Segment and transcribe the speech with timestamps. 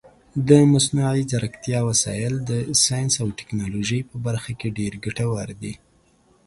[0.47, 2.51] د مصنوعي ځیرکتیا وسایل د
[2.83, 5.73] ساینس او ټکنالوژۍ په برخه کې ډېر ګټور دي.